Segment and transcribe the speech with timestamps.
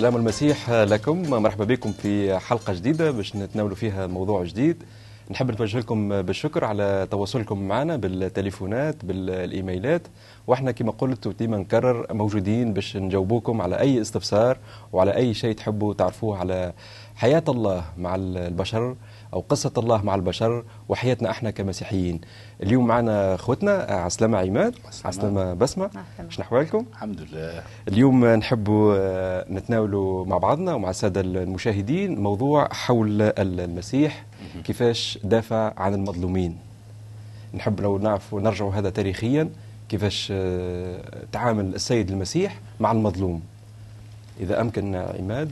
[0.00, 1.30] سلام المسيح لكم.
[1.30, 4.82] مرحبا بكم في حلقة جديدة باش نتناولوا فيها موضوع جديد.
[5.30, 10.02] نحب نتوجه لكم بالشكر على تواصلكم معنا بالتليفونات بالإيميلات.
[10.46, 14.58] وإحنا كما قلت وديما نكرر موجودين باش نجاوبوكم على أي استفسار
[14.92, 16.72] وعلى أي شيء تحبوا تعرفوه على
[17.16, 18.96] حياة الله مع البشر.
[19.34, 22.20] أو قصة الله مع البشر وحياتنا إحنا كمسيحيين.
[22.62, 25.54] اليوم معنا أخوتنا عسلامة عماد عسلامة.
[25.54, 25.90] بسمة.
[26.28, 27.62] شنو أحوالكم؟ الحمد لله.
[27.88, 28.68] اليوم نحب
[29.50, 34.24] نتناولوا مع بعضنا ومع السادة المشاهدين موضوع حول المسيح
[34.64, 36.58] كيفاش دافع عن المظلومين.
[37.54, 39.50] نحب لو نعرف ونرجع هذا تاريخيا
[39.88, 40.32] كيفاش
[41.32, 43.42] تعامل السيد المسيح مع المظلوم.
[44.40, 45.50] إذا أمكن عماد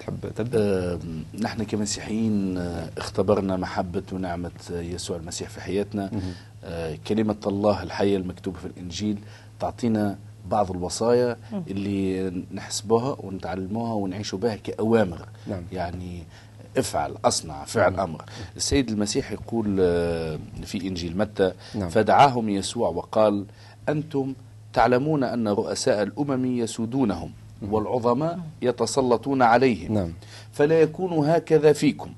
[0.00, 0.98] تحب تبدأ؟ أه
[1.40, 2.58] نحن كمسيحيين
[2.98, 6.10] اختبرنا محبة ونعمة يسوع المسيح في حياتنا.
[6.64, 9.18] أه كلمة الله الحية المكتوبة في الإنجيل
[9.60, 10.18] تعطينا
[10.50, 11.36] بعض الوصايا
[11.70, 15.28] اللي نحسبوها ونتعلموها ونعيش بها كأوامر.
[15.46, 15.62] نعم.
[15.72, 16.22] يعني
[16.76, 18.24] افعل اصنع فعل أمر.
[18.56, 19.76] السيد المسيح يقول
[20.64, 21.88] في إنجيل متى؟ نعم.
[21.88, 23.44] فدعاهم يسوع وقال
[23.88, 24.34] أنتم
[24.72, 27.30] تعلمون أن رؤساء الأمم يسودونهم.
[27.62, 29.94] والعظماء يتسلطون عليهم.
[29.94, 30.12] نعم.
[30.52, 32.10] فلا يكون هكذا فيكم.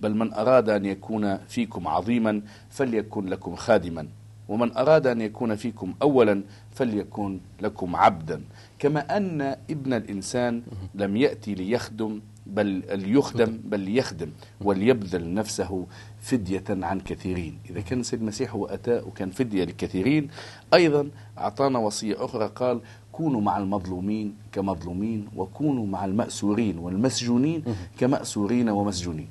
[0.00, 4.08] بل من أراد أن يكون فيكم عظيما فليكن لكم خادما.
[4.48, 6.42] ومن أراد أن يكون فيكم أولا
[6.74, 8.42] فليكن لكم عبدا.
[8.78, 10.62] كما أن ابن الإنسان
[10.94, 14.30] لم يأتي ليخدم بل ليخدم بل ليخدم
[14.60, 15.86] وليبذل نفسه
[16.20, 17.58] فدية عن كثيرين.
[17.70, 20.28] إذا كان السيد المسيح هو أتى وكان فدية للكثيرين
[20.74, 22.80] أيضا أعطانا وصية أخرى قال
[23.16, 27.64] كونوا مع المظلومين كمظلومين وكونوا مع المأسورين والمسجونين
[27.98, 29.28] كمأسورين ومسجونين.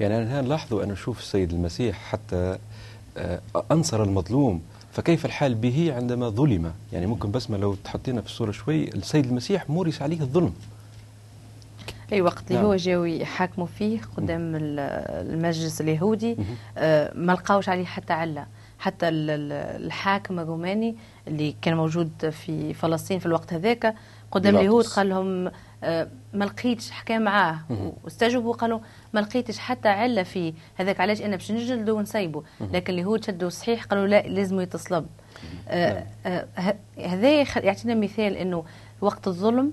[0.00, 2.58] يعني أنا نلاحظوا أن نشوف السيد المسيح حتى
[3.72, 4.60] أنصر المظلوم
[4.92, 9.70] فكيف الحال به عندما ظلم؟ يعني ممكن بسمة لو تحطينا في الصورة شوي السيد المسيح
[9.70, 10.52] مورس عليه الظلم.
[12.12, 12.64] أي وقت اللي نعم.
[12.64, 14.78] هو جاوا يحاكموا فيه قدام ال-
[15.34, 16.36] المجلس اليهودي
[16.78, 18.46] آه، ما لقاوش عليه حتى علة.
[18.84, 19.52] حتى ال- ال-
[19.86, 20.96] الحاكم الروماني
[21.28, 23.94] اللي كان موجود في فلسطين في الوقت هذاك
[24.30, 24.56] قدام.
[24.56, 25.50] اليهود قال لهم
[25.84, 27.58] آه، ما لقيتش حكى معاه.
[28.04, 28.78] واستجوبوا قالوا
[29.14, 31.00] ما لقيتش حتى علة فيه هذاك.
[31.00, 35.06] علاش؟ أنا باش نجلده ونسيبه لكن اليهود شدوا صحيح قالوا لا لازم يتصلب.
[35.68, 36.46] آه، آه،
[36.98, 38.64] هذا يعطينا مثال إنه
[39.00, 39.72] وقت الظلم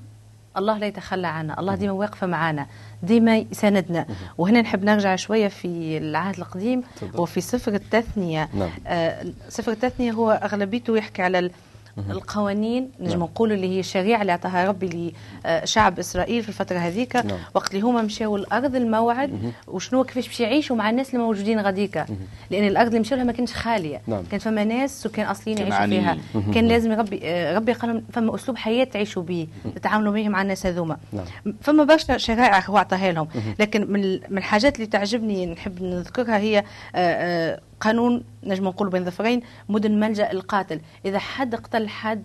[0.58, 1.60] الله لا يتخلى عنا.
[1.60, 2.68] الله ديما واقفة معنا
[3.04, 4.06] ديما يساندنا.
[4.38, 6.84] وهنا نحب نرجع شوية في العهد القديم.
[7.16, 8.50] وفي سفر التثنية.
[8.54, 8.70] نعم.
[8.88, 11.52] آه سفر التثنية هو أغلبيته يحكي على
[11.98, 13.20] القوانين نجم نعم.
[13.20, 15.14] نقولوا اللي هي الشريعة اللي أعطاها ربي
[15.46, 17.16] لشعب إسرائيل في الفترة هذيك.
[17.16, 17.38] نعم.
[17.54, 22.06] وقت اللي هما مشاو الأرض الموعد وشنو كيفاش باش يعيشوا مع الناس اللي موجودين غاديكا
[22.52, 24.02] لأن الأرض اللي مشاو لها ما كانتش خالية.
[24.08, 24.24] نعم.
[24.32, 25.86] كان فما ناس سكان أصليين يعيشوا.
[25.86, 26.18] فيها.
[26.54, 30.42] كان لازم ربي آه، ربي قال لهم فما أسلوب حياة تعيشوا به تتعاملوا به مع
[30.42, 30.98] الناس هذوما.
[31.14, 31.26] نعم.
[31.62, 33.28] فما برشا شرائع هو عطاها لهم
[33.60, 36.64] لكن من الحاجات اللي تعجبني نحب نذكرها هي آه،
[36.96, 42.24] آه، قانون نجم نقولوا بين ظفرين مدن ملجأ القاتل إذا حد قتل حد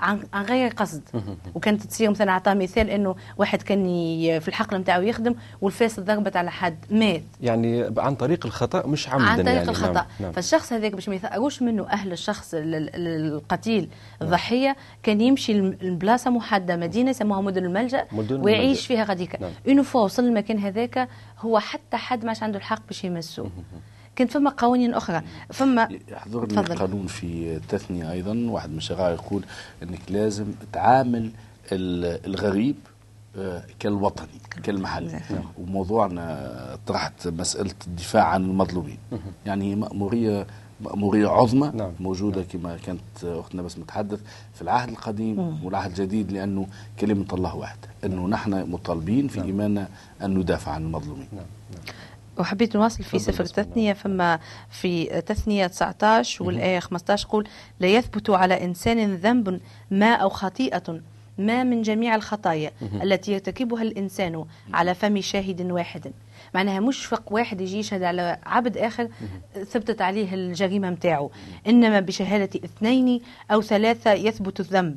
[0.00, 1.02] عن عن غير قصد.
[1.54, 3.82] وكانت تصير مثلا أعطاه مثال إنه واحد كان
[4.40, 7.22] في الحقل نتاعو يخدم والفاس ضربت على حد مات.
[7.40, 9.68] يعني عن طريق الخطأ مش عمدا عن طريق يعني.
[9.68, 9.92] الخطأ.
[9.92, 10.06] نعم.
[10.20, 10.32] نعم.
[10.32, 12.90] فالشخص هذاك باش ما يثأروش منه أهل الشخص ال- ال-
[13.34, 13.88] القتيل
[14.22, 18.82] الضحية كان يمشي لبلاصة محددة مدينة يسموها مدن الملجأ مدن ويعيش الملجأ.
[18.86, 19.40] فيها غاديكا.
[19.40, 19.50] نعم.
[19.68, 21.08] une fois وصل للمكان هذاك
[21.40, 23.50] هو حتى حد ما عادش عنده الحق باش يمسوه
[24.18, 25.22] كانت فما قوانين أخرى.
[25.52, 26.78] فما يحضرني تفضل.
[26.78, 28.46] قانون في التثنية أيضا.
[28.50, 29.44] واحد من الشرائع يقول
[29.82, 31.30] أنك لازم تعامل
[31.72, 32.76] ال- الغريب
[33.38, 34.28] آه، كالوطني
[34.62, 35.20] كالمحلي.
[35.58, 38.98] وموضوعنا طرحت مسألة الدفاع عن المظلومين
[39.46, 40.46] يعني هي مأمورية
[40.80, 41.92] مأمورية عظمى نعم.
[42.00, 44.20] موجودة كما كانت أختنا بس متحدث
[44.54, 46.66] في العهد القديم والعهد الجديد لأنه
[47.00, 49.88] كلمة الله واحدة أنه نحن مطالبين في إيماننا
[50.22, 51.28] أن ندافع عن المظلومين.
[51.32, 51.44] نعم.
[52.38, 53.44] وحبيت نواصل في سفر.
[53.44, 54.38] التثنية فما
[54.70, 57.48] في تثنية 19 والآية 15 قول
[57.80, 61.00] لا يثبت على إنسان ذنب ما أو خطيئة
[61.38, 62.70] ما من جميع الخطايا
[63.02, 66.12] التي يرتكبها الإنسان على فم شاهد واحد.
[66.54, 69.08] معناها مش فق واحد يجي يشهد على عبد آخر
[69.70, 71.30] ثبتت عليه الجريمة متاعه
[71.66, 73.20] إنما بشهادة اثنين
[73.50, 74.96] أو ثلاثة يثبت الذنب.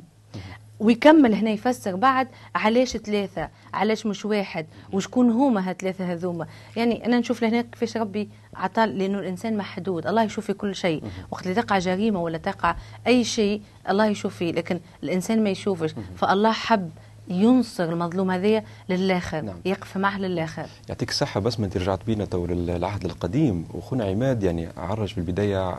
[0.82, 6.46] ويكمل هنا يفسر بعد علاش ثلاثة علاش مش واحد وشكون هما هالثلاثة هذوما.
[6.76, 10.06] يعني أنا نشوف لهنا كيفاش ربي عطى لأنه الإنسان محدود.
[10.06, 11.02] الله يشوف في كل شيء.
[11.30, 12.76] وقت اللي تقع جريمة ولا تقع
[13.06, 14.52] أي شيء الله يشوف فيه.
[14.52, 15.94] لكن الإنسان ما يشوفش.
[16.16, 16.90] فالله حب
[17.32, 19.56] ينصر المظلوم هذايا للآخر نعم.
[19.64, 20.66] يقف معه للآخر.
[20.88, 23.64] يعطيك الصحة بس ما انت رجعت بينا تو للعهد القديم.
[23.74, 25.78] وخونا عماد يعني عرج بالبداية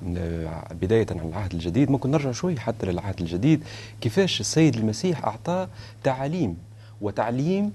[0.72, 1.92] بداية عن العهد الجديد.
[1.92, 3.64] ممكن نرجع شوي حتى للعهد الجديد.
[4.02, 5.68] كيفاش السيد المسيح أعطاه
[6.04, 6.58] تعاليم
[7.02, 7.72] وتعليم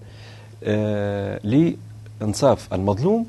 [0.64, 1.40] آه
[2.20, 3.26] لإنصاف المظلوم؟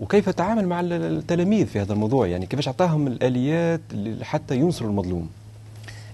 [0.00, 3.80] وكيف تعامل مع التلاميذ في هذا الموضوع؟ يعني كيفاش أعطاهم الآليات
[4.22, 5.28] حتى ينصروا المظلوم؟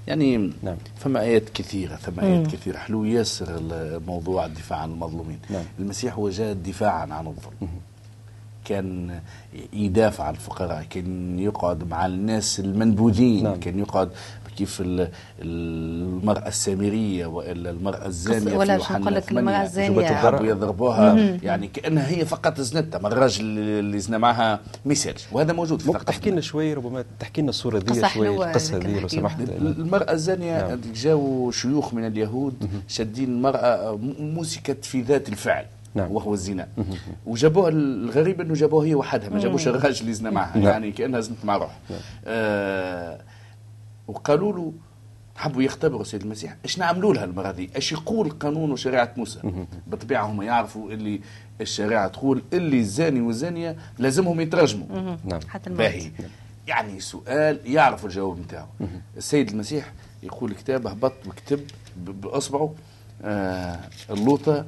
[0.06, 0.76] يعني نعم.
[0.96, 3.60] فما آيات كثيرة فما آيات كثيرة حلو ياسر
[4.06, 5.64] موضوع الدفاع عن المظلومين نعم.
[5.78, 7.68] المسيح هو جاء دفاعا عن الظلم
[8.64, 9.20] كان
[9.72, 13.60] يدافع عن الفقراء كان يقعد مع الناس المنبوذين نعم.
[13.60, 14.10] كان يقعد
[14.56, 15.08] كيف ال-
[15.42, 19.62] المرأة السامرية وإلا المرأة الزانية ولا في شو نقول لك المرأة.
[19.62, 20.06] الزانية.
[20.14, 25.80] حبوا يضربوها يعني كأنها هي فقط زنتها ما الراجل اللي زنا معها مثال وهذا موجود
[25.82, 26.04] في ممكن.
[26.04, 29.08] تحكي لنا شوي ربما تحكي لنا الصورة دي قصة شوي القصة دي لو.
[29.08, 30.80] سمحت المرأة الزانية نعم.
[30.94, 35.64] جاوا شيوخ من اليهود شادين المرأة مسكت في ذات الفعل
[35.94, 36.12] نعم.
[36.12, 36.68] وهو الزنا
[37.26, 40.66] وجابوها الغريب إنه جابوها هي وحدها ما جابوش الراجل اللي زنا معها نعم.
[40.68, 41.78] يعني كأنها زنت مع روح
[42.26, 43.20] آه
[44.08, 44.72] وقالوا له
[45.36, 46.56] حبوا يختبروا سيد المسيح.
[46.64, 51.20] إيش نعملوا لها المرأة دي إيش يقول قانون وشريعة موسى؟ بالطبيعة هم يعرفوا اللي
[51.60, 55.16] الشريعة تقول اللي الزاني والزانية لازمهم يترجموا.
[55.24, 55.40] نعم.
[55.48, 55.78] حتى الموت.
[55.78, 56.10] باهي.
[56.66, 58.66] يعني سؤال يعرفوا الجواب نتاعو
[59.16, 61.60] السيد المسيح يقول كتاب هبط وكتب
[61.96, 62.74] باصبعه
[63.22, 63.78] آه
[64.10, 64.66] اللوطة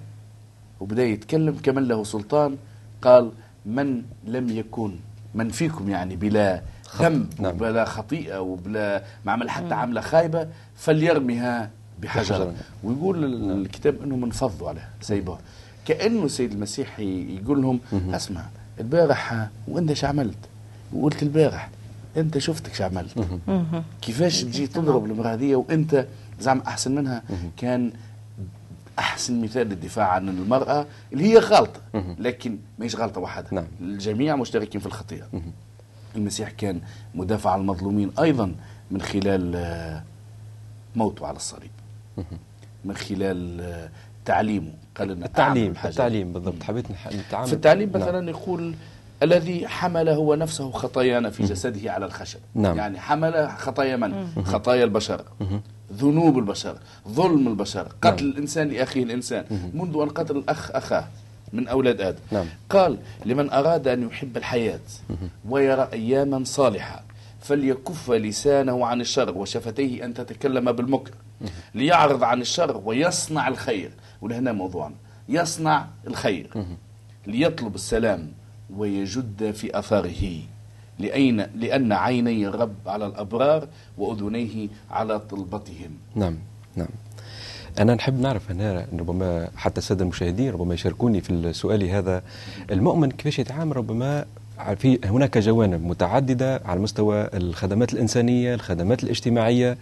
[0.80, 2.56] وبدأ يتكلم كمن له سلطان.
[3.02, 3.32] قال
[3.66, 4.96] من لم يكن
[5.34, 6.62] من فيكم يعني بلا
[6.98, 7.52] ذنب نعم.
[7.56, 11.70] بلا خطيئة وبلا ما عمل حتى عملة خايبة فليرميها
[12.02, 12.52] بحجر بحجر.
[12.84, 15.38] ويقول ال- الكتاب إنه منفضوا عليها سيبوها
[15.86, 18.46] كأنه السيد المسيح يقول لهم أسمع
[18.80, 20.36] البارح وأنت إيش عملت؟
[20.92, 21.70] وقلت البارح
[22.16, 23.28] أنت شفتك شو عملت.
[24.02, 26.06] كيفاش تجي تضرب المرأة دي وأنت
[26.40, 27.22] زعما أحسن منها؟
[27.56, 27.92] كان
[28.98, 31.80] أحسن مثال للدفاع عن المرأة اللي هي غلطة
[32.18, 33.64] لكن ماهيش غلطة وحدها نعم.
[33.80, 35.26] الجميع مشتركين في الخطيئة.
[36.16, 36.80] المسيح كان
[37.14, 38.54] مدافع عن المظلومين أيضا
[38.90, 40.02] من خلال آه،
[40.96, 41.70] موته على الصليب.
[42.84, 43.88] من خلال آه،
[44.24, 44.72] تعليمه.
[44.96, 45.74] قال لنا التعليم.
[45.84, 46.62] التعليم بالضبط.
[46.62, 48.02] حبيت نح- نتعامل في التعليم نعم.
[48.02, 48.74] مثلا يقول
[49.22, 52.38] الذي حمل هو نفسه خطايانا في جسده على الخشب.
[52.54, 52.76] نعم.
[52.78, 55.24] يعني حمل خطايا من؟ خطايا البشر.
[55.92, 56.78] ذنوب البشر.
[57.08, 57.88] ظلم البشر.
[58.02, 59.70] قتل الإنسان لأخيه الإنسان.
[59.74, 61.04] منذ أن قتل الأخ أخاه.
[61.52, 62.18] من أولاد آدم.
[62.32, 62.46] نعم.
[62.70, 64.80] قال لمن أراد أن يحب الحياة
[65.48, 67.04] ويرى أياما صالحة
[67.40, 71.10] فليكف لسانه عن الشر وشفتيه أن تتكلم بالمكر
[71.74, 73.90] ليعرض عن الشر ويصنع الخير.
[74.20, 74.94] ولهنا موضوعنا.
[75.28, 76.50] يصنع الخير.
[77.26, 78.32] ليطلب السلام
[78.76, 80.38] ويجد في أثاره.
[80.98, 83.68] لأين؟ لأن عيني الرب على الأبرار
[83.98, 85.90] وأذنيه على طلبتهم.
[86.14, 86.38] نعم
[86.76, 86.88] نعم.
[87.78, 92.22] أنا نحب نعرف هنا ربما حتى السادة المشاهدين ربما يشاركوني في السؤال هذا.
[92.70, 94.24] المؤمن كيفاش يتعامل ربما
[94.76, 99.78] في هناك جوانب متعددة على مستوى الخدمات الإنسانية الخدمات الاجتماعية.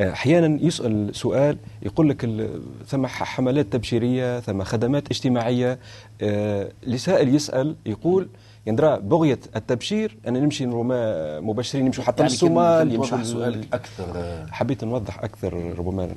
[0.00, 2.50] أحيانا يسأل سؤال يقول لك
[2.86, 5.78] ثم حملات تبشيرية ثم خدمات اجتماعية.
[6.22, 8.28] آه، لسائل يسأل يقول
[8.68, 14.46] يندرى بغية التبشير أن نمشي ربما مبشرين يمشوا حتى يعني للصومال يمشوا سؤالك أكثر آه،
[14.50, 16.08] حبيت نوضح أكثر ربما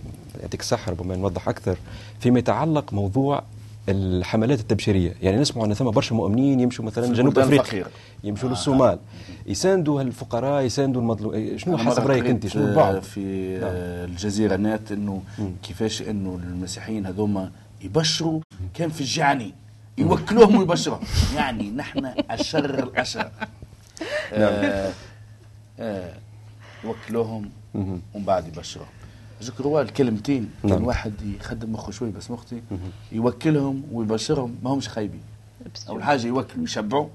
[0.41, 1.77] يعطيك الصحه ربما نوضح أكثر
[2.19, 3.43] فيما يتعلق موضوع
[3.89, 5.13] الحملات التبشيرية.
[5.21, 7.85] يعني نسمع أن ثم برشا مؤمنين يمشوا مثلا جنوب أفريقيا.
[8.23, 8.51] يمشوا آه.
[8.51, 8.99] للصومال.
[9.47, 14.91] يساندوا الفقراء يساندوا المظلوم شنو حسب رأيك أنت؟ شنو آه، البعد في آه، الجزيرة نات
[14.91, 15.21] إنه
[15.63, 18.41] كيفاش إنه المسيحيين هذوما يبشروا.
[18.73, 19.53] كان في الجعني
[19.97, 20.99] يوكلوهم ويبشرهم
[21.35, 23.31] يعني نحن أشر الأشر.
[24.33, 24.91] آه
[25.79, 26.13] آه
[26.83, 28.87] يوكلوهم ومن بعد يبشرهم
[29.43, 30.49] ذكروا الكلمتين.
[30.61, 30.83] كان نعم.
[30.83, 32.61] واحد يخدم مخه شوي بس مختي
[33.11, 35.23] يوكلهم ويبشرهم ما همش خايبين.
[35.89, 37.07] أول حاجة يوكلوا يشبعوا.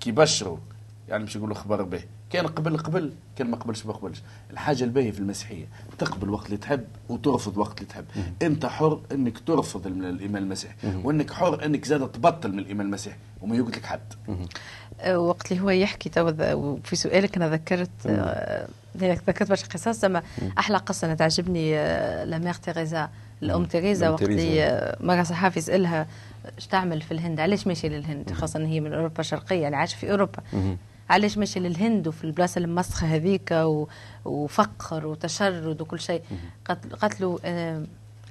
[0.00, 0.56] كي يبشروا
[1.08, 2.02] يعني مش يقولوا خبر به.
[2.30, 4.22] كان قبل قبل كان ما قبلش ما قبلش.
[4.50, 5.66] الحاجة الباهية في المسيحية
[5.98, 8.04] تقبل وقت اللي تحب وترفض وقت اللي تحب.
[8.42, 13.56] انت حر انك ترفض الإيمان المسيحي وانك حر انك زاد تبطل من الإيمان المسيحي وما
[13.56, 14.00] يقول لك حد.
[15.00, 20.22] آه، وقت اللي هو يحكي تو وفي سؤالك أنا ذكرت آه، ذكرت برشا قصص أما
[20.58, 23.08] أحلى قصة أنا تعجبني آه، لامير تيريزا
[23.42, 26.06] الأم تيريزا الأم وقت اللي مرة صحافي يسالها
[26.56, 29.96] إيش تعمل في الهند؟ علاش ماشي للهند؟ خاصة إن هي من أوروبا الشرقية يعني عايشة
[29.96, 30.42] في أوروبا.
[31.10, 33.64] علاش ماشي للهند وفي البلاصة المسخه هذيك
[34.24, 36.22] وفقر وتشرد وكل شيء.
[37.00, 37.84] قالت له آه،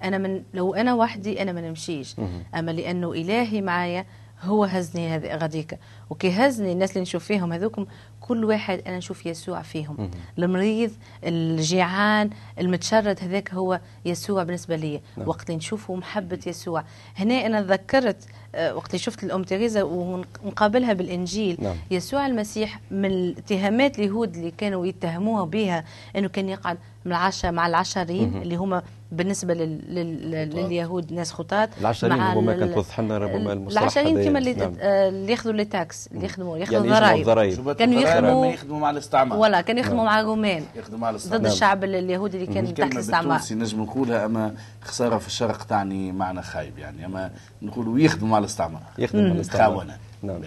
[0.03, 2.15] أنا من لو أنا وحدي أنا ما نمشيش.
[2.55, 4.05] أما لأنه إلهي معايا
[4.43, 5.79] هو هزني هذه غاديك.
[6.09, 7.85] وكي هزني الناس اللي نشوف فيهم هذوكم
[8.21, 10.11] كل واحد أنا نشوف يسوع فيهم.
[10.37, 10.91] المريض
[11.23, 12.29] الجيعان
[12.59, 15.27] المتشرد هذاك هو يسوع بالنسبة لي نعم.
[15.27, 16.83] وقت اللي نشوفه محبة يسوع.
[17.15, 18.27] هنا أنا تذكرت
[18.75, 21.75] وقت اللي شفت الأم تيريزا ونقابلها بالإنجيل نعم.
[21.91, 25.83] يسوع المسيح من الاتهامات اليهود اللي كانوا يتهموها بها
[26.15, 29.95] إنه كان يقعد من العشرة مع العشرين اللي هما بالنسبة لل...
[29.95, 30.31] لل...
[30.49, 31.69] لليهود ناس خطاة.
[31.81, 34.23] العشرين هما ال- كان توضح لنا ربما المصطلح العشرين.
[34.23, 34.73] كما اللي, نعم.
[34.81, 39.39] اللي ياخذوا لي تاكس اللي يخدموا ياخذوا يعني ضرائب كانوا يخدموا- يخدموا مع الاستعمار.
[39.39, 40.63] ولا كانوا يخدموا مع الرومان.
[40.75, 41.39] يخدموا مع الاستعمار.
[41.39, 46.11] ضد الشعب اليهودي اللي كان تحت الاستعمار بالتونسي نجم نقولها أما خسارة في الشرق تعني
[46.11, 47.05] معنى خايب يعني.
[47.05, 49.77] أما نقولوا يخدموا مع الاستعمار يخدم الاستعمار.
[49.77, 49.97] خاونة.
[50.23, 50.41] نعم.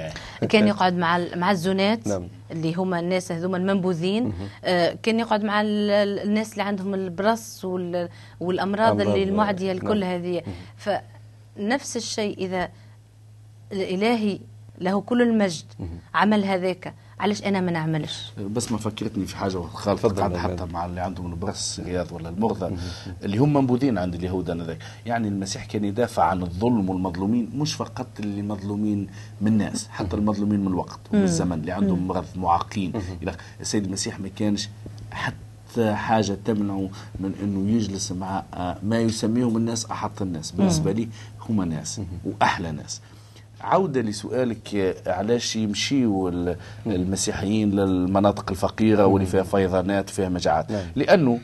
[0.48, 2.28] كان يقعد مع ال- مع الزنات نعم.
[2.50, 4.32] اللي هما الناس هذوما المنبوذين
[4.64, 8.08] آه كان يقعد مع ال- ال- الناس اللي عندهم البرص وال-
[8.40, 10.10] والأمراض اللي المعدية الكل نعم.
[10.12, 10.42] هذه
[10.76, 12.68] فنفس الشيء إذا
[13.72, 14.40] الإلهي
[14.78, 15.64] له كل المجد
[16.14, 16.94] عمل هذاك.
[17.20, 20.64] علاش أنا ما نعملش؟ بس ما فكرتني في حاجة خالف تفضل قاعد يا حتى.
[20.72, 22.76] مع اللي عندهم البرص رياض ولا المرضى
[23.22, 28.06] اللي هم منبوذين عند اليهود انذاك يعني المسيح كان يدافع عن الظلم والمظلومين مش فقط
[28.20, 29.06] اللي مظلومين
[29.40, 32.92] من الناس حتى المظلومين من الوقت ومن الزمن اللي عندهم مرض معاقين.
[33.60, 34.68] السيد المسيح ما كانش
[35.10, 40.50] حتى حاجة تمنعه من أنه يجلس مع آه، ما يسميهم الناس أحط الناس.
[40.50, 41.08] بالنسبة لي
[41.48, 43.00] هم ناس وأحلى ناس.
[43.60, 50.72] عودة لسؤالك علاش يمشيوا ال- المسيحيين للمناطق الفقيرة واللي فيها فيضانات فيها مجاعات.
[50.72, 50.86] نعم.
[50.96, 51.38] لأنه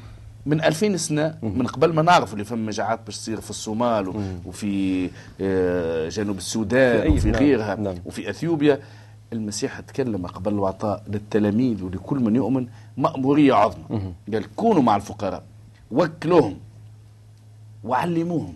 [0.46, 4.12] من 2000 سنة من قبل ما نعرف اللي فما مجاعات باش تصير في الصومال
[4.46, 7.94] وفي آه، جنوب السودان وفي نعم، غيرها نعم.
[8.04, 8.78] وفي إثيوبيا.
[9.32, 13.84] المسيح تكلم قبل وعطاء للتلاميذ ولكل من يؤمن مأمورية عظمى.
[14.32, 15.42] قال كونوا مع الفقراء
[15.90, 16.56] وكلوهم
[17.84, 18.54] وعلموهم.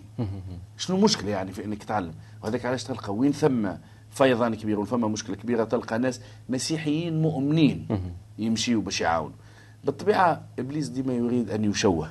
[0.77, 2.11] شنو المشكلة يعني في إنك تعلم؟
[2.43, 3.69] وهذاك علاش تلقى وين ثم
[4.11, 7.87] فيضان كبير وين ثم مشكلة كبيرة تلقى ناس مسيحيين مؤمنين
[8.39, 9.35] يمشيوا باش يعاونوا.
[9.83, 12.09] بالطبيعة إبليس ديما يريد أن يشوه.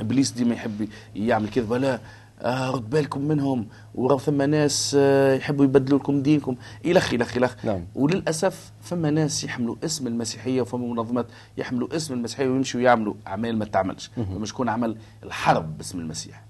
[0.00, 2.00] إبليس ديما يحب يعمل كذبه لا
[2.40, 6.56] آه رد بالكم منهم وراه ثم ناس آه يحبوا يبدلوا لكم دينكم.
[6.86, 7.84] الخ الخ الخ نعم.
[7.94, 11.26] وللأسف فما ناس يحملوا اسم المسيحية وفما منظمات
[11.56, 14.10] يحملوا اسم المسيحية ويمشوا يعملوا أعمال ما تعملش.
[14.16, 16.44] فما شكون عمل الحرب باسم المسيح.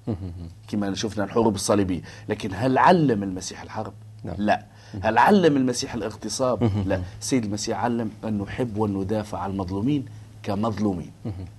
[0.68, 2.00] كما شفنا الحروب الصليبية.
[2.28, 3.92] لكن هل علم المسيح الحرب؟
[4.24, 4.34] نعم.
[4.38, 4.66] لا.
[5.02, 7.02] هل علم المسيح الاغتصاب؟ لا.
[7.20, 10.04] سيد المسيح علم أن نحب وأن ندافع عن المظلومين
[10.42, 11.10] كمظلومين.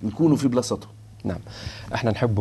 [0.02, 0.90] نكونوا في بلاصتهم.
[1.24, 1.38] نعم
[1.94, 2.40] إحنا نحب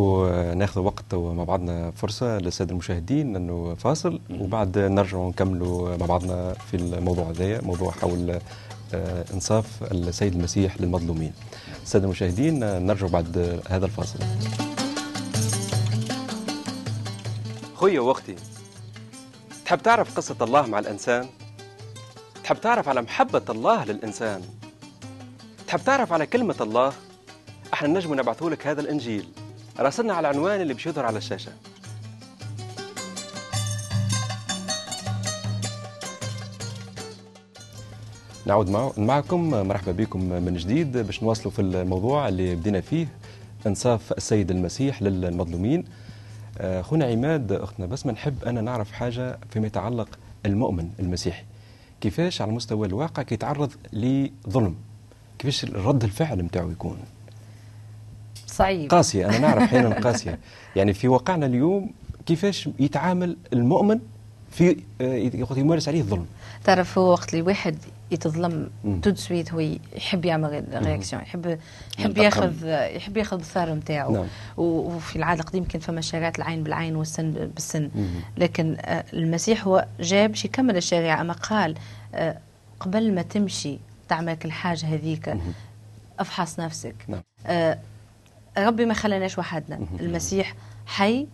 [0.56, 6.78] ناخذ وقت ومع بعضنا فرصة للسادة المشاهدين أنه فاصل وبعد نرجع نكملوا مع بعضنا في
[6.78, 8.40] الموضوع هذايا موضوع حول
[8.94, 11.34] آه، إنصاف السيد المسيح للمظلومين.
[11.84, 14.20] الساده المشاهدين نرجع بعد هذا الفاصل.
[17.76, 18.36] خويا وأختي
[19.66, 21.28] تحب تعرف قصة الله مع الإنسان؟
[22.44, 24.42] تحب تعرف على محبة الله للإنسان؟
[25.68, 26.94] تحب تعرف على كلمة الله؟
[27.74, 29.26] إحنا نجم نبعثوا لك هذا الإنجيل.
[29.80, 31.52] راسلنا على العنوان اللي بيظهر على الشاشة.
[38.46, 43.08] نعود مع- معكم مرحبا بكم من جديد باش نواصلوا في الموضوع اللي بدينا فيه
[43.68, 45.86] انصاف السيد المسيح للمظلومين.
[46.58, 50.10] آه، خونا عماد أختنا بس ما نحب أنا نعرف حاجة فيما يتعلق
[50.46, 51.44] المؤمن المسيحي.
[52.02, 54.76] كيفاش على مستوى الواقع كيتعرض لظلم؟
[55.40, 56.98] كيفاش رد الفعل نتاعو يكون؟
[58.60, 60.39] صعيب قاسية أنا نعرف أحيانا قاسية
[60.75, 61.92] يعني في واقعنا اليوم
[62.25, 64.00] كيفاش يتعامل المؤمن
[64.51, 66.25] في آه، يمارس عليه الظلم
[66.63, 67.78] تعرف هو وقت اللي واحد
[68.12, 68.70] يتظلم.
[69.01, 69.60] tout de suite هو
[69.96, 71.58] يحب يعمل réaction يحب
[72.00, 72.18] يحب.
[72.18, 74.25] ياخذ يحب ياخذ الثار نتاعو نعم.
[74.58, 78.08] وفي العادة القديم كان فما شريعه العين بالعين والسن بالسن مم.
[78.38, 81.75] لكن آه، المسيح هو جاب باش يكمل الشريعة أما قال
[82.16, 82.38] آه،
[82.80, 83.78] قبل ما تمشي
[84.10, 85.38] تعمل كل حاجة هذيك
[86.20, 87.22] أفحص نفسك نعم.
[88.58, 89.79] ربي ما خلاناش وحدنا.
[90.00, 91.27] المسيح حي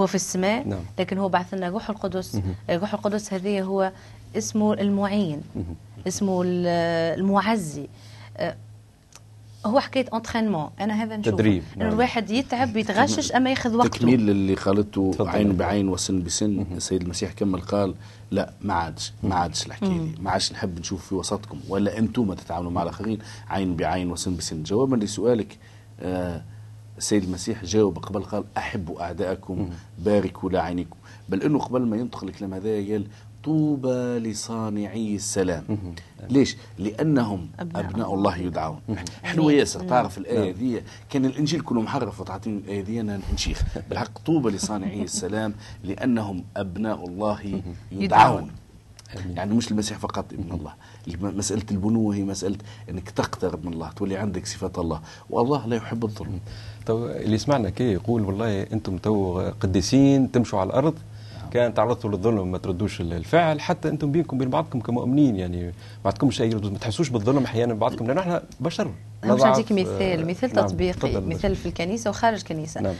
[0.00, 0.80] هو في السماء نعم.
[0.98, 2.40] لكن هو بعث لنا روح القدس.
[2.70, 3.92] الروح القدس هذه هو
[4.36, 5.42] اسمه المعين
[6.08, 6.66] اسمه ال-
[7.20, 7.88] المعزي.
[8.36, 8.56] آه،
[9.66, 11.36] هو حكاية انترينمون أنا هذا نشوفه.
[11.36, 11.92] تدريب، انه نعم.
[11.92, 13.88] الواحد يتعب يتغشش أما ياخذ وقته.
[13.98, 15.28] تكميل اللي قالته تفضل.
[15.28, 16.66] عين بعين وسن بسن.
[16.76, 17.94] السيد المسيح كمل قال
[18.30, 20.14] لا ما عادش ما عادش الحكاية دي.
[20.20, 21.60] ما عادش نحب نشوف في وسطكم.
[21.68, 23.18] ولا أنتم تتعاملوا مع الآخرين.
[23.48, 24.62] عين بعين وسن بسن.
[24.62, 25.58] جوابا لسؤالك
[26.00, 26.42] آه
[27.00, 30.96] السيد المسيح جاوب قبل قال احبوا أعداءكم باركوا لاعينكم
[31.28, 33.06] بل إنه قبل ما ينطق الكلام هذا قال
[33.44, 35.64] طوبى لصانعي السلام.
[36.30, 38.36] ليش؟ لأنهم أبناء أبناء الله.
[38.36, 38.80] يدعون.
[39.22, 43.62] حلوة ياسر تعرف الآية ذي كان الإنجيل كله محرف وتعطيني الآية ذي أنا نشيخ.
[43.90, 45.54] بالحق طوبى لصانعي السلام
[45.84, 48.50] لأنهم أبناء الله يدعون.
[49.34, 50.74] يعني مش المسيح فقط ابن الله.
[51.20, 52.58] مسألة البنوة هي مسألة
[52.90, 55.00] أنك تقترب من الله تولي عندك صفات الله.
[55.30, 56.40] والله لا يحب الظلم.
[56.86, 60.94] تو اللي سمعنا كي يقول والله أنتم تو قديسين تمشوا على الأرض.
[61.50, 63.60] كان تعرضتوا للظلم ما تردوش الفعل.
[63.60, 65.72] حتى أنتم بينكم بين بعضكم كمؤمنين يعني ما
[66.04, 68.90] عندكمش اي ردود ما تحسوش بالظلم أحيانا بعضكم لأن إحنا بشر.
[69.22, 71.26] باش نضعف، نعطيك مثال آه، مثال نعم، تطبيقي تفضل.
[71.26, 72.80] مثال في الكنيسة وخارج الكنيسة.
[72.80, 72.94] نعم.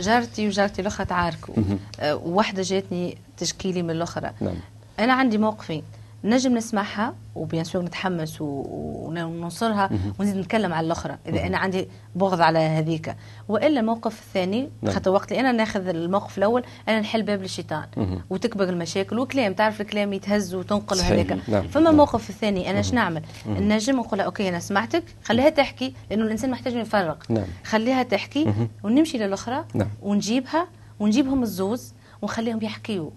[0.00, 1.54] جارتي وجارتي الأخرى تعاركوا.
[2.00, 4.30] آه، وواحده جاتني تشكي لي من الأخرى.
[4.40, 4.56] نعم.
[4.98, 5.82] أنا عندي موقفين.
[6.24, 12.40] نجم نسمعها و bien sûr نتحمس وننصرها ونزيد نتكلم على الأخرى إذا أنا عندي بغض
[12.40, 13.16] على هذيك
[13.48, 14.94] وإلا الموقف الثاني نعم.
[14.94, 17.86] خاطر وقت أنا ناخذ الموقف الأول أنا نحل باب للشيطان
[18.30, 21.00] وتكبر المشاكل وكلام تعرف الكلام يتهز وتنقل.
[21.00, 21.62] هذاك نعم.
[21.68, 21.92] فما نعم.
[21.92, 26.74] الموقف الثاني أنا إيش نعمل نجم نقول OK أنا سمعتك خليها تحكي لأنه الإنسان محتاج
[26.74, 27.46] يفرغ نعم.
[27.64, 28.54] خليها تحكي
[28.84, 29.88] ونمشي للأخرى نعم.
[30.02, 30.68] ونجيبها
[31.00, 33.10] ونجيبهم الزوز ونخليهم يحكيوا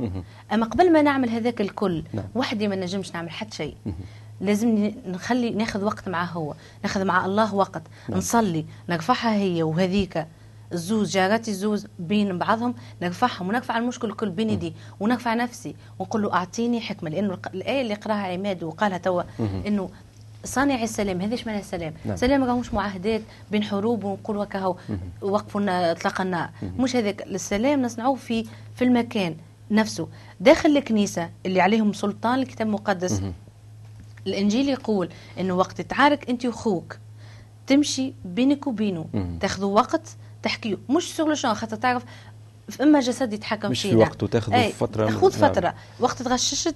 [0.54, 2.26] أما قبل ما نعمل هذاك الكل نعم.
[2.36, 3.76] وحدي ما نجمش نعمل حتى شيء.
[4.42, 6.54] لازم نخلي ناخذ وقت معاه هو.
[6.84, 7.82] ناخذ مع الله وقت.
[8.10, 8.66] نصلي.
[8.90, 10.26] نرفعها هي وهذيك.
[10.74, 15.76] الزوز جاراتي الزوز بين بعضهم نرفعهم ونرفع المشكل الكل بين يدي ونرفع نفسي.
[16.00, 19.90] ونقول له أعطيني حكمة لأنه الآية اللي قراها عماد وقالها توا إنه
[20.44, 21.94] صانع السلام هذاش معنى السلام.
[22.06, 22.16] نعم.
[22.16, 24.76] سلام راهوش معاهدات بين حروب ونقول وكهو
[25.22, 27.22] وقفوا اطلاق النار مش هذاك.
[27.22, 29.36] السلام نصنعوه في في المكان
[29.72, 30.08] نفسه.
[30.40, 33.22] داخل الكنيسة اللي عليهم سلطان الكتاب المقدس.
[34.28, 36.98] الإنجيل يقول إنه وقت تعارك أنت وأخوك.
[37.68, 39.06] تمشي بينك وبينه.
[39.40, 42.04] تاخذوا وقت تحكيوا مش شغل شلون خاطر تعرف
[42.82, 44.02] اما جسد يتحكم مش في فينا.
[44.02, 45.52] وقت وتاخذوا أي، فترة- خذ نعم.
[45.52, 45.74] فترة.
[46.00, 46.76] وقت تغششت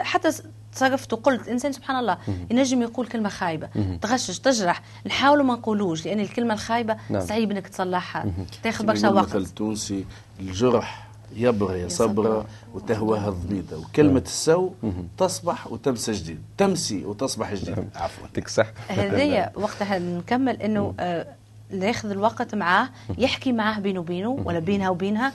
[0.00, 0.28] حتى
[0.74, 2.18] تصرفت وقلت إنسان سبحان الله
[2.50, 3.68] ينجم يقول كلمة خايبة.
[4.02, 4.82] تغشش تجرح.
[5.06, 7.26] نحاولوا ما نقولوش لأن الكلمة الخايبة نعم.
[7.26, 8.26] صعيب إنك تصلحها.
[8.62, 9.36] تاخذ برشا وقت.
[9.36, 10.04] مثل تونسي
[10.40, 12.46] الجرح يبرى صبرة صبرة.
[12.74, 14.70] وتهواها الضميدة وكلمة السو
[15.18, 16.42] تصبح وتمسى جديد.
[16.58, 17.88] تمسي وتصبح جديد.
[17.96, 18.24] عفوا.
[18.24, 21.26] يعطيك الصحة هذايا وقتها نكمل إنه آه
[21.72, 25.32] ياخذ الوقت معاه يحكي معاه بينه وبينه ولا بينها وبينها.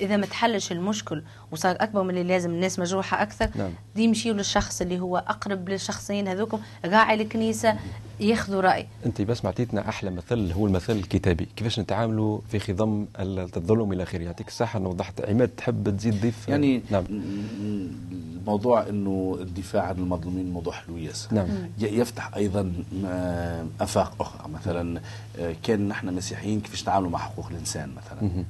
[0.00, 3.70] إذا ما تحلش المشكل وصار أكبر من اللي لازم الناس مجروحة أكثر نعم.
[3.96, 7.76] دي يمشيوا للشخص اللي هو أقرب للشخصين هذوكم راعي الكنيسة
[8.20, 8.86] ياخذوا رأي.
[9.06, 11.48] أنت بس معطيتنا أحلى مثل هو المثل الكتابي.
[11.56, 15.20] كيفاش نتعاملوا في خضم الظلم إلى آخره؟ يعطيك الصحة إنه وضحت.
[15.28, 17.04] عماد تحب تزيد ضيف؟ يعني نعم.
[17.10, 21.34] الموضوع إنه الدفاع عن المظلومين موضوع حلو ياسر.
[21.34, 21.46] نعم.
[21.78, 23.06] يفتح أيضا م-
[23.80, 24.48] أفاق أخرى.
[24.52, 25.00] مثلا
[25.38, 28.44] آه، كان نحن مسيحيين كيفاش نتعاملوا مع حقوق الإنسان مثلا.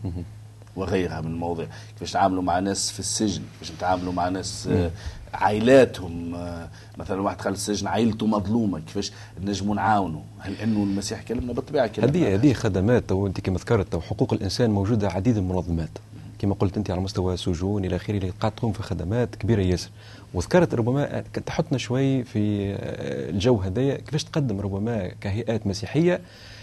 [0.76, 1.66] وغيرها من المواضيع.
[1.92, 4.90] كيفاش نتعاملوا مع ناس في السجن كيفاش نتعاملوا مع ناس آه،
[5.34, 11.52] عائلاتهم آه، مثلا واحد خلال السجن عائلته مظلومة كيفاش نجموا نعاونوا؟ هل إنه المسيح كلمنا
[11.52, 15.90] بالطبيعة كلمنا هذه هذه خدمات تو أنت كما ذكرت حقوق الإنسان موجودة عديد المنظمات.
[16.38, 19.90] كما قلت أنت على مستوى سجون إلى آخره اللي قاعد تقوم في خدمات كبيرة ياسر.
[20.34, 26.20] وذكرت ربما تحطنا شوي في آه، الجو هذايا كيفاش تقدم ربما كهيئات مسيحية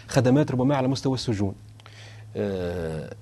[0.07, 1.53] خدمات ربما على مستوى السجون؟
[2.35, 3.13] آه،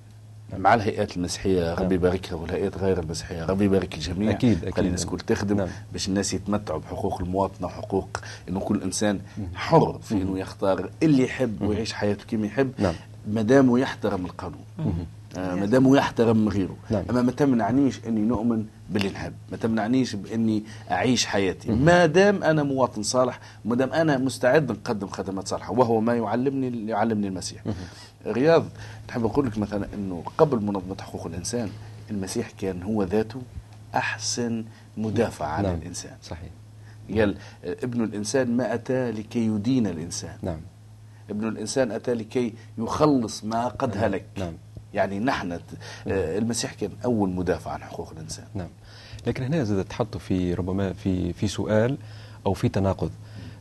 [0.58, 4.32] مع الهيئات المسيحية ربي يباركها والهيئات غير المسيحية ربي يبارك الجميع.
[4.32, 4.74] أكيد، أكيد.
[4.74, 5.68] خلي الناس الكل تخدم نعم.
[5.94, 9.20] باش الناس يتمتعوا بحقوق المواطنة وحقوق إنه كل إنسان
[9.56, 12.96] حر في إنه يختار اللي يحب ويعيش حياته كما يحب نعم.
[13.28, 14.66] ما يحترم القانون.
[15.38, 16.76] آه، ما دامه يحترم غيره.
[16.90, 17.04] نعم.
[17.10, 21.72] أما ما تمنعنيش إني نؤمن باللي نحب ما تمنعنيش بإني أعيش حياتي.
[21.72, 26.88] ما دام أنا مواطن صالح ما دام أنا مستعد نقدم خدمات صالحة وهو ما يعلمني
[26.88, 27.64] يعلمني المسيح.
[28.28, 28.66] رياض
[29.10, 31.70] نحب نقول لك مثلا إنه قبل منظمه حقوق الإنسان
[32.12, 33.42] المسيح كان هو ذاته
[33.96, 34.66] أحسن
[34.98, 35.76] مدافع عن نعم.
[35.76, 36.16] الإنسان.
[36.24, 36.50] صحيح.
[37.10, 40.38] قال ابن الإنسان ما أتى لكي يدين الإنسان.
[40.42, 40.60] نعم.
[41.30, 44.26] ابن الإنسان أتى لكي يخلص ما قد هلك.
[44.38, 44.54] نعم.
[44.94, 45.62] يعني نحن ت-
[46.08, 48.46] آه، المسيح كان أول مدافع عن حقوق الإنسان.
[48.56, 48.70] نعم.
[49.28, 51.98] لكن هنا زاد تحطوا في ربما في في سؤال
[52.46, 53.12] أو في تناقض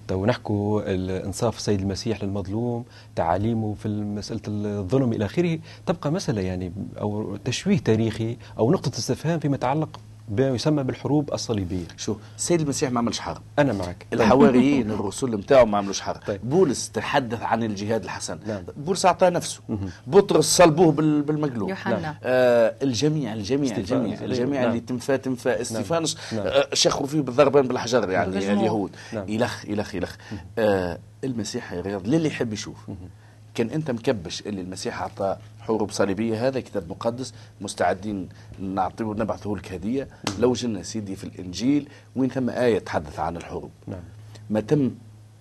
[0.08, 2.84] تو نحكوا الإنصاف السيد المسيح للمظلوم
[3.16, 9.38] تعاليمه في مسألة الظلم إلى آخره تبقى مسألة يعني أو تشويه تاريخي أو نقطة استفهام
[9.38, 10.00] فيما يتعلق
[10.38, 11.86] يسمى بالحروب الصليبية.
[11.96, 13.42] شو السيد المسيح ما عملش حرب.
[13.58, 14.06] أنا معك.
[14.12, 16.20] الحواريين الرسل نتاعو ما عملوش حرب.
[16.26, 16.40] طيب.
[16.50, 18.38] بولس تحدث عن الجهاد الحسن.
[18.46, 18.62] نعم.
[18.76, 19.60] بولس أعطاه نفسه.
[20.06, 22.00] بطرس صلبوه بال- بالمقلوب يوحنا.
[22.00, 22.14] نعم.
[22.22, 24.70] آه الجميع الجميع الجميع الجميع نعم.
[24.70, 25.60] اللي تنفى تنفى.
[25.60, 26.46] استيفانوس نعم.
[26.46, 28.38] آه شخوا فيه بالضربان بالحجر يعني.
[28.52, 28.90] اليهود.
[29.12, 29.24] نعم.
[29.28, 30.16] إلخ إلخ إلخ.
[30.58, 32.76] آه المسيح يا رياض للي يحب يشوف
[33.54, 36.46] كان أنت مكبش اللي المسيح أعطاه حروب صليبية.
[36.48, 38.28] هذا كتاب مقدس مستعدين
[38.60, 43.70] نعطيه نبعثه لك هديه لو جلنا سيدي في الإنجيل وين ثم آية تحدث عن الحروب؟
[43.86, 44.00] نعم.
[44.50, 44.90] ما تم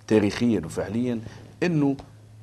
[0.07, 1.19] تاريخيا وفعليا
[1.63, 1.95] إنه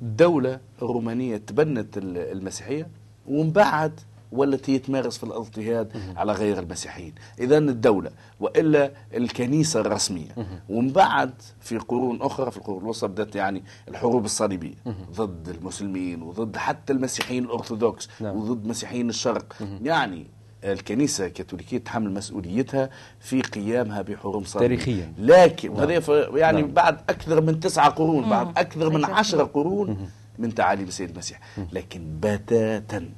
[0.02, 2.86] الدولة الرومانيه تبنت ال- المسيحية
[3.28, 4.00] ومن بعد
[4.32, 7.14] ولت هي تمارس في الاضطهاد على غير المسيحيين.
[7.38, 10.28] اذا الدولة وإلا الكنيسة الرسمية
[10.68, 14.74] ومن بعد في قرون أخرى في القرون الوسطى بدأت يعني الحروب الصليبية
[15.16, 18.36] ضد المسلمين وضد حتى المسيحيين الأرثوذكس نعم.
[18.36, 19.56] وضد مسيحيين الشرق.
[19.82, 20.26] يعني
[20.64, 22.90] الكنيسة الكاثوليكية تحمل مسؤوليتها
[23.20, 24.68] في قيامها بحروب صليبية.
[24.76, 25.12] تاريخيا.
[25.18, 26.70] لكن وهذا ف- يعني نعم.
[26.72, 29.04] بعد أكثر من تسعة قرون بعد أكثر من.
[29.04, 30.08] عشرة قرون
[30.42, 31.40] من تعاليم السيد المسيح.
[31.72, 33.10] لكن بتاتا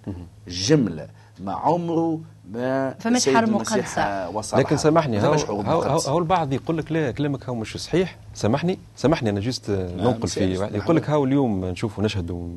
[0.49, 1.09] جملة
[1.41, 2.21] ما عمره
[2.98, 4.59] فمش حرب مقدسة.
[4.59, 5.98] لكن سامحني هو, هو, هو.
[5.98, 8.16] هو البعض يقول لك لا كلامك هو مش صحيح.
[8.35, 10.76] سامحني سامحني أنا جست ننقل مسألة في.
[10.76, 12.48] يقول لك هاو اليوم نشوفوا نشهدوا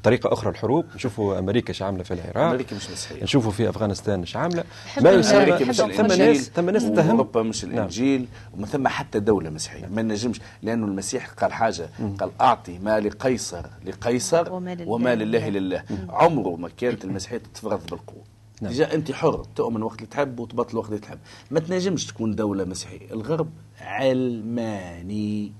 [0.00, 0.84] بطريقة أخرى الحروب.
[0.94, 2.50] نشوفوا أمريكا إيش عاملة في العراق.
[2.50, 4.64] أمريكا مش مسيحية نشوفوا في أفغانستان إيش عاملة.
[5.00, 6.26] ما يسمى أمريكا مش ثم الإنجيل.
[6.26, 7.74] ناس ثم ناس تهم أوروبا مش نعم.
[7.74, 9.86] الإنجيل وما ثم حتى دولة مسيحية.
[9.86, 13.66] ما نجمش لأنه المسيح قال حاجة قال أعطي ما لقيصر.
[13.86, 14.88] لقيصر وما لله.
[14.88, 15.58] وما لله لله.
[15.58, 18.22] لله عمره ما كانت المسيحية تتفرض بالقوة.
[18.60, 18.72] نعم.
[18.72, 21.18] جاء انت حر تؤمن وقت اللي تحب وتبطل وقت اللي تحب.
[21.50, 23.12] ما تنجمش تكون دولة مسيحية.
[23.12, 25.52] الغرب علماني.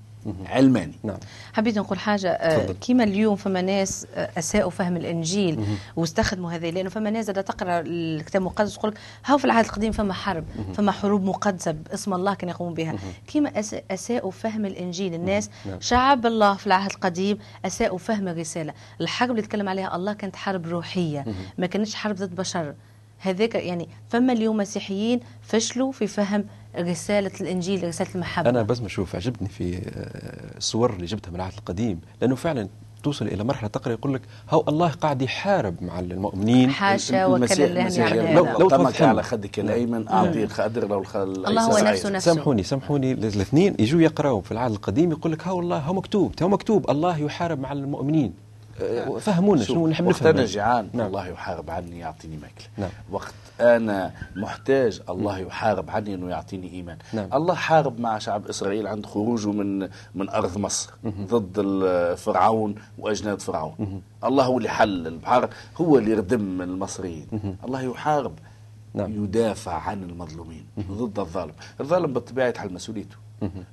[0.45, 0.93] علماني.
[1.03, 1.17] نعم.
[1.53, 2.73] حبيت نقول حاجة آه، تفضل.
[2.73, 7.79] كيما اليوم فما ناس آه، أساءوا فهم الإنجيل واستخدموا هذه لأنه فما ناس إذا تقرأ
[7.85, 12.33] الكتاب المقدس تقول لك هاو في العهد القديم فما حرب فما حروب مقدسة باسم الله
[12.33, 12.95] كانوا يقومون بها.
[13.27, 15.13] كيما أس- أساءوا فهم الإنجيل.
[15.13, 15.79] الناس نعم.
[15.81, 18.73] شعب الله في العهد القديم أساءوا فهم الرسالة.
[19.01, 21.25] الحرب اللي يتكلم عليها الله كانت حرب روحية.
[21.57, 22.73] ما كانتش حرب ضد بشر.
[23.21, 26.45] هذاك يعني فما اليوم مسيحيين فشلوا في فهم
[26.79, 28.49] رسالة الإنجيل رسالة المحبة.
[28.49, 32.67] أنا بس نشوف عجبني في آه، الصور اللي جبتها من العهد القديم لأنه فعلا
[33.03, 37.87] توصل إلى مرحلة تقرأ يقول لك هو الله قاعد يحارب مع المؤمنين حاشا المسيح- الله
[37.87, 39.09] هذا لو لو تفهم.
[39.09, 42.09] على خدك الأيمن أعطي القدر لو الخ- الله هو نفسه.
[42.09, 42.33] نفسه.
[42.33, 43.11] سامحوني سامحوني.
[43.11, 46.89] الاثنين يجوا يقرأوا في العهد القديم يقول لك ها والله هو مكتوب هو مكتوب.
[46.91, 48.33] الله يحارب مع المؤمنين.
[49.19, 51.07] فهمونا شنو نحب وقت أنا جيعان نعم.
[51.07, 52.89] الله يحارب عني يعطيني ماكله نعم.
[53.11, 56.97] وقت أنا محتاج الله يحارب عني إنه يعطيني إيمان.
[57.13, 57.29] نعم.
[57.33, 63.41] الله حارب مع شعب إسرائيل عند خروجه من من أرض مصر ضد ال- فرعون وأجناد
[63.41, 64.01] فرعون.
[64.23, 65.49] الله هو اللي حل البحر
[65.81, 67.27] هو اللي ردم المصريين.
[67.65, 68.33] الله يحارب
[68.93, 69.23] نعم.
[69.23, 71.53] يدافع عن المظلومين ضد الظالم.
[71.81, 73.15] الظالم بالطبيعه يتحمل مسؤوليته.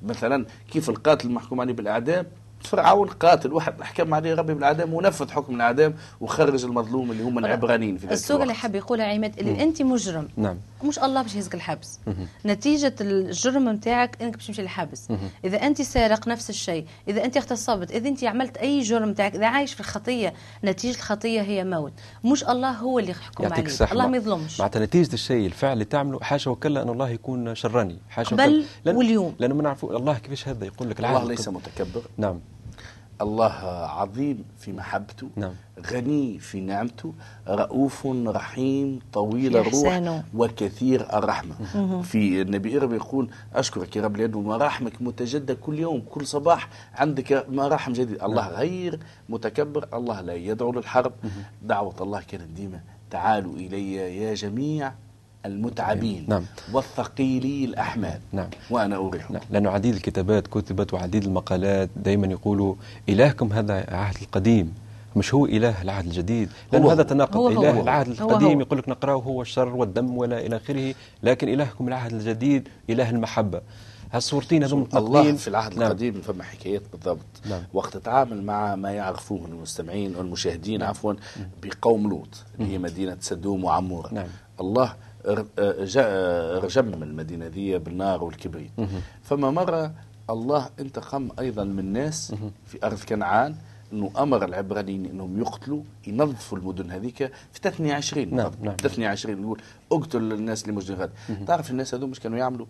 [0.02, 2.26] مثلا كيف القاتل المحكوم عليه بالإعدام؟
[2.60, 3.52] فرعون قاتل.
[3.52, 8.12] واحد حكم عليه ربي بالاعدام ونفذ حكم الاعدام وخرج المظلوم اللي هم العبرانيين في ذلك
[8.12, 10.28] السوق اللي حاب يقولها عماد اللي أنت مجرم.
[10.36, 10.56] نعم.
[10.84, 11.98] مش الله باش يهزك الحبس.
[12.46, 15.08] نتيجة الجرم نتاعك أنك باش تمشي للحبس.
[15.44, 19.46] إذا أنت سارق نفس الشيء إذا أنت اغتصبت إذا أنت عملت أي جرم نتاعك إذا
[19.46, 21.92] عايش في الخطية نتيجة الخطية هي موت.
[22.24, 23.68] مش الله هو اللي يحكم عليك.
[23.92, 24.60] الله مع- ما يظلمش.
[24.60, 27.98] معناتها نتيجة الشيء الفعل اللي تعمله حاشا وكلا أن الله يكون شراني.
[28.10, 28.36] حاشا.
[28.36, 29.34] لأن- واليوم.
[29.38, 31.48] لأنه ما نعرفوا الله كيفاش هذا يقول لك العهد الله ليس.
[31.48, 32.02] متكبر.
[32.16, 32.40] نعم.
[33.20, 33.52] الله
[33.98, 35.52] عظيم في محبته نعم.
[35.90, 37.14] غني في نعمته
[37.48, 40.22] رؤوف رحيم طويل الروح.
[40.34, 41.54] وكثير الرحمة.
[42.02, 47.46] في النبي إرب يقول أشكرك يا رب لأنه مراحمك متجدة كل يوم كل صباح عندك
[47.50, 48.26] مراحم جديدة.
[48.26, 51.12] الله غير متكبر الله لا يدعو للحرب.
[51.62, 54.92] دعوة الله كانت ديما تعالوا إلي يا جميع
[55.46, 56.44] المتعبين نعم.
[56.72, 58.48] والثقيلي الأحمال نعم.
[58.70, 59.42] وأنا أريحكم نعم.
[59.50, 62.74] لأنه عديد الكتابات كتبت وعديد المقالات دائما يقولوا
[63.08, 64.74] إلهكم هذا العهد القديم
[65.16, 67.02] مش هو إله العهد الجديد لأنه هو هذا.
[67.02, 67.48] تناقض هو.
[67.48, 68.30] إله هو العهد هو.
[68.30, 73.10] القديم يقول لك نقرأه هو الشر والدم ولا إلى آخره لكن إلهكم العهد الجديد إله
[73.10, 73.60] المحبة
[74.12, 75.36] هالصورتين هذوم الله متناقضين.
[75.36, 75.82] في العهد نعم.
[75.82, 77.62] القديم فما حكايات بالضبط نعم.
[77.72, 81.14] وقت تعامل مع ما يعرفوه المستمعين والمشاهدين عفوا
[81.62, 84.26] بقوم لوط اللي هي مدينة سدوم وعمورة نعم.
[84.60, 84.94] الله
[86.64, 88.70] رجم المدينة ذي بالنار والكبريت.
[89.22, 89.92] فما مرة
[90.30, 92.34] الله انتقم أيضا من ناس
[92.66, 93.54] في أرض كنعان
[93.92, 97.16] إنه أمر العبرانيين إنهم يقتلوا ينظفوا المدن هذيك
[97.52, 98.64] في 23 نعم، بالضبط.
[98.64, 98.76] نعم.
[98.76, 99.60] 23 يقول
[99.92, 101.10] اقتل الناس اللي غد
[101.46, 102.66] تعرف الناس هذول مش كانوا يعملوا؟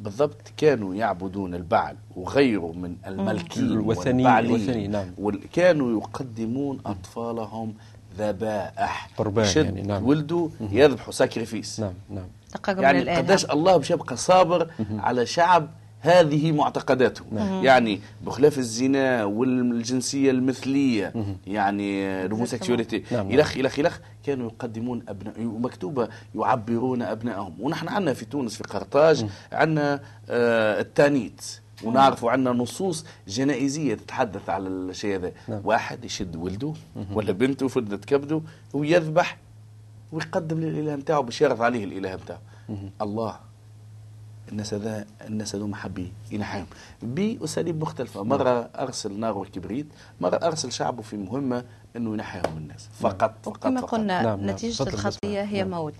[0.00, 5.06] بالضبط كانوا يعبدون البعل وغيره من الملكين الوثني- والبعلين الوثني، نعم.
[5.18, 7.74] وال- كانوا يقدمون أطفالهم
[8.18, 10.06] ذبائح قربان شد يعني، نعم.
[10.06, 12.26] ولده يذبحوا sacrifice نعم نعم.
[12.82, 15.70] يعني الآن قداش الله باش يبقى صابر على شعب
[16.00, 17.24] هذه معتقداته.
[17.62, 21.12] يعني بخلاف الزنا والجنسية المثلية
[21.46, 23.38] يعني ال homosexualité نعم، نعم.
[23.40, 27.54] إلخ إلخ إلخ كانوا يقدمون أبناء مكتوبة يعبرون أبنائهم.
[27.60, 31.40] ونحن عندنا في تونس في قرطاج عندنا آه التانيت
[31.84, 35.32] ونعرفوا عندنا نصوص جنائزية تتحدث على الشيء هذا.
[35.48, 35.60] نعم.
[35.64, 36.72] واحد يشد ولده
[37.12, 38.40] ولا بنته فردت كبده
[38.72, 39.36] ويذبح
[40.12, 42.40] ويقدم للإله نتاعو باش يعرض عليه الإله نتاعو
[43.02, 43.51] الله.
[44.52, 46.66] الناس هذا الناس هذو محبين ينحيهم
[47.02, 48.22] باساليب مختلفة.
[48.22, 49.86] مرة أرسل نار والكبريت
[50.20, 51.64] مرة أرسل شعبه في مهمة
[51.96, 52.88] إنه ينحيهم الناس.
[53.00, 54.50] فقط فقط وكما فقط قلنا نعم، نعم.
[54.50, 55.52] نتيجة تفضل الخطية بسمع.
[55.52, 55.70] هي نعم.
[55.70, 55.94] موت.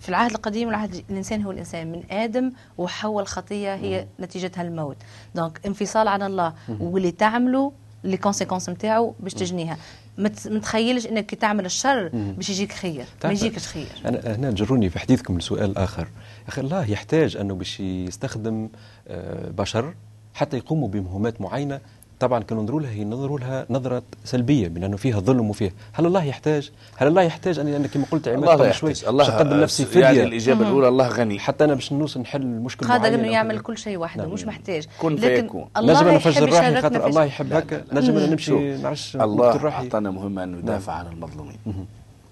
[0.00, 1.92] في العهد القديم والعهد الإنسان هو الإنسان.
[1.92, 4.96] من آدم وحواء الخطية هي نتيجتها الموت.
[5.34, 6.52] دونك انفصال عن الله.
[6.80, 7.72] واللي تعمله
[8.04, 9.76] لي conséquences نتاعو باش تجنيها.
[10.18, 10.28] ما
[10.62, 13.86] تخيلش إنك تعمل الشر باش يجيك خير ما يجيكش خير.
[14.06, 16.02] أنا هنا جروني في حديثكم لسؤال آخر.
[16.44, 18.68] يا أخي الله يحتاج أنه باش يستخدم
[19.08, 19.94] آه، بشر
[20.34, 21.80] حتى يقوموا بمهمات معينة
[22.20, 25.72] طبعا كانوا نظروا لها ينظروا لها نظرة سلبية من أنه فيها ظلم وفيها.
[25.92, 29.08] هل الله يحتاج؟ هل الله يحتاج أن أنا كما قلت عماد الله شوي يحتاج.
[29.08, 30.24] الله باش أقدم نفسي يعني فدية.
[30.24, 31.38] الإجابة الأولى الله غني.
[31.38, 33.60] حتى أنا باش نوصل نحل مشكل قادر معين إنه يعمل.
[33.60, 34.32] كل شيء وحده نعم.
[34.32, 34.86] مش محتاج.
[34.98, 35.60] كن لكن فيكون.
[35.76, 37.24] نجم الله أنا يحب نفجر روحي خاطر الله.
[37.24, 41.56] يحب هكا نجم نمشي نعرفش الله أعطانا مهمة أنه يدافع عن المظلومين.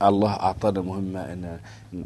[0.02, 1.58] الله أعطانا مهمة أن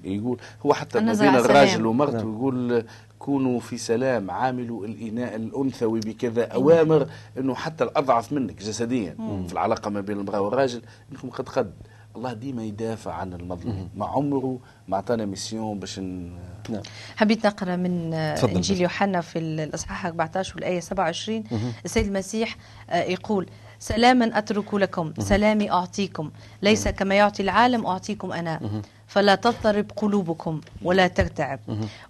[0.05, 1.87] يقول هو حتى بين الراجل.
[1.87, 2.85] ومرته يقول
[3.19, 7.07] كونوا في سلام عاملوا الإناء الأنثوي بكذا أوامر
[7.39, 9.15] أنه حتى الأضعف منك جسديا.
[9.47, 11.73] في العلاقة ما بين المرأة والراجل أنكم قد قد.
[12.17, 16.33] الله ديما يدافع عن المظلومين ما عمره ما أعطانا ميسيون باش ن...
[16.69, 16.83] نعم.
[17.17, 18.81] حبيت نقرأ من تفضل إنجيل.
[18.81, 21.45] يوحنا في الإصحاح 14 والآية 27
[21.85, 22.57] السيد المسيح
[22.91, 23.47] آه، يقول
[23.79, 26.31] سلاما أترك لكم سلامي أعطيكم.
[26.63, 28.61] ليس كما يعطي العالم أعطيكم أنا.
[29.09, 31.61] فلا تضطرب قلوبكم ولا ترتعب.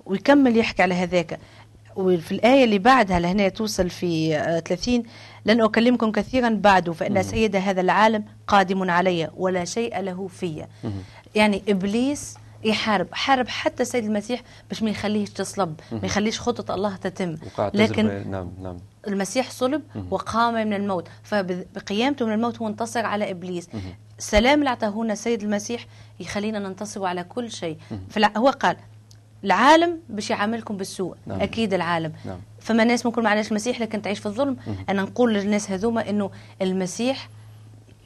[0.06, 1.38] ويكمل يحكي على هذاك.
[1.96, 5.02] وفي الآية اللي بعدها لهنا توصل في آه، 30
[5.44, 10.66] لن أكلمكم كثيرا بعد فإن سيد هذا العالم قادم علي ولا شيء له في
[11.34, 16.96] يعني إبليس يحارب حارب حتى السيد المسيح باش ما يخليهش تصلب ما يخليش خطة الله
[16.96, 17.36] تتم.
[17.74, 18.76] لكن نعم نعم.
[19.08, 21.08] المسيح صلب وقام من الموت.
[21.22, 23.68] فبقيامته من الموت هو انتصر على إبليس.
[24.18, 25.86] السلام اللي اعطاه لنا السيد المسيح
[26.20, 27.76] يخلينا ننتصر على كل شيء
[28.10, 28.76] فالع- هو قال
[29.44, 31.40] العالم باش يعاملكم بالسوء نعم.
[31.40, 32.38] أكيد العالم نعم.
[32.60, 34.56] فما ناس ممكن ما عندهاش المسيح لكن تعيش في الظلم
[34.88, 36.30] أنا نقول للناس هذوما إنه
[36.62, 37.28] المسيح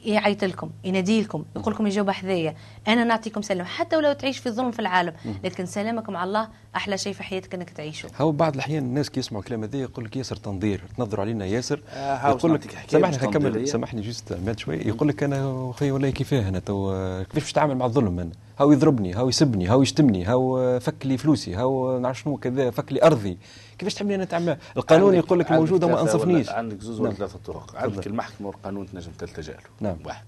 [0.05, 2.55] يعيط لكم ينادي لكم يقول لكم يجاوب حذايا
[2.87, 5.13] أنا نعطيكم سلام حتى ولو تعيش في ظلم في العالم.
[5.43, 8.09] لكن سلامك مع الله أحلى شيء في حياتك إنك تعيشه.
[8.19, 11.81] هو بعض الأحيان الناس كي يسمعوا الكلام هذا يقول لك ياسر تنظير تنظروا علينا ياسر.
[11.89, 13.67] آه، يقول لك سامحني هكمل.
[13.67, 14.77] سامحني juste مات شوي.
[14.77, 16.91] يقول لك أنا أخي والله كيفاه أنا تو
[17.23, 21.17] كيفاش باش نتعامل مع الظلم أنا؟ هاو يضربني هاو يسبني هاو يشتمني هاو فك لي
[21.17, 23.37] فلوسي هاو نعرف شنو كذا فك لي أرضي.
[23.77, 26.49] كيفاش تحملني أنا نتعامل؟ القانون يقول لك الموجود وما أنصفنيش.
[26.49, 27.17] عندك زوز ولا نعم.
[27.17, 27.75] ثلاثة طرق.
[27.75, 29.97] عندك المحكمة والقانون تنجم تلتجأ له نعم.
[30.05, 30.25] واحد.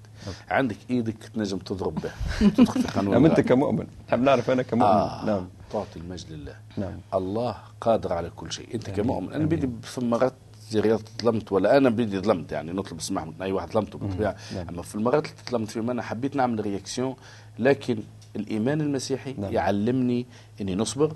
[0.49, 2.11] عندك إيدك تنجم تضرب به.
[2.49, 3.39] تدخل في قانون نعم أنت.
[3.39, 3.87] كمؤمن.
[4.07, 4.91] نحب نعرف أنا كمؤمن.
[4.91, 5.25] آه.
[5.25, 5.47] نعم.
[5.71, 6.55] تعطي المجد لله.
[6.77, 6.99] نعم.
[7.13, 8.75] الله قادر على كل شيء.
[8.75, 8.89] أنت.
[8.89, 9.33] كمؤمن.
[9.33, 9.45] أنا.
[9.45, 10.33] بدي في مرات
[10.69, 12.51] زي رياض ظلمت ولا أنا بدي ظلمت.
[12.51, 13.99] يعني نطلب السماح من أي واحد ظلمته.
[13.99, 14.67] بالطبيعه نعم.
[14.69, 17.15] اما في المرات اللي ظلمت فيهم أنا حبيت نعمل رياكسيون
[17.59, 17.97] لكن
[18.35, 19.53] الإيمان المسيحي نعم.
[19.53, 20.25] يعلمني
[20.61, 21.15] إني نصبر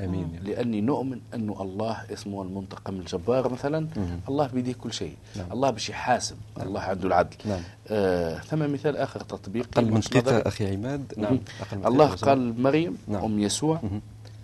[0.00, 3.88] آمين لأني نؤمن انه الله اسمه المنتقم الجبار مثلا
[4.28, 5.52] الله بيديه كل شيء نعم.
[5.52, 7.60] الله باش يحاسب الله عنده العدل نعم.
[7.88, 10.00] آه ثم مثال آخر تطبيق أقل من.
[10.46, 13.24] أخي عماد نعم أقل الله قال مريم نعم.
[13.24, 14.00] أم يسوع مهم.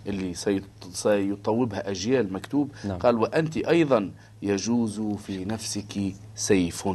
[0.07, 2.97] اللي سيط- سيطوبها أجيال مكتوب نعم.
[2.99, 4.11] قال وأنت أيضا
[4.41, 6.87] يجوز في نفسك سيف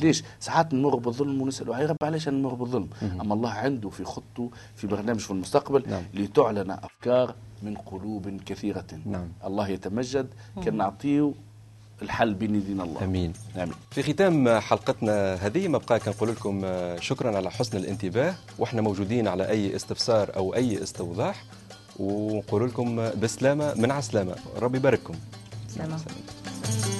[0.00, 4.50] ليش؟ ساعات نمر بالظلم ونسأله يا رب علاش نمر بالظلم؟ أما الله عنده في خطه
[4.76, 6.02] في برنامج في المستقبل نعم.
[6.14, 9.28] لتعلن أفكار من قلوب كثيرة نعم.
[9.44, 10.26] الله يتمجد
[10.64, 11.32] كان نعطيه
[12.02, 16.62] الحل بين يدين الله آمين آمين في ختام حلقتنا هذه ما بقى كنقول لكم
[17.00, 21.44] شكرا على حسن الانتباه وإحنا موجودين على أي استفسار أو أي استوضاح
[21.98, 25.14] ونقول لكم بسلامة من عسلامة ربي يبارككم
[25.68, 25.96] سلامة.
[25.96, 26.95] سلام.